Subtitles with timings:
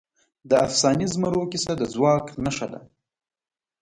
[0.49, 2.81] د افسانوي زمرو کیسه د ځواک نښه ده.